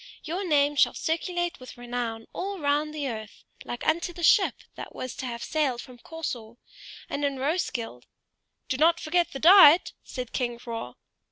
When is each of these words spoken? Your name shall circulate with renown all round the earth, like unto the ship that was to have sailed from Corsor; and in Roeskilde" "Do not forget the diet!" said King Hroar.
Your 0.23 0.43
name 0.43 0.75
shall 0.75 0.95
circulate 0.95 1.59
with 1.59 1.77
renown 1.77 2.25
all 2.33 2.57
round 2.57 2.91
the 2.91 3.07
earth, 3.07 3.43
like 3.65 3.85
unto 3.85 4.11
the 4.13 4.23
ship 4.23 4.55
that 4.73 4.95
was 4.95 5.15
to 5.17 5.27
have 5.27 5.43
sailed 5.43 5.79
from 5.79 5.99
Corsor; 5.99 6.55
and 7.07 7.23
in 7.23 7.37
Roeskilde" 7.37 8.07
"Do 8.67 8.77
not 8.77 8.99
forget 8.99 9.31
the 9.31 9.37
diet!" 9.39 9.93
said 10.03 10.33
King 10.33 10.57
Hroar. 10.57 10.95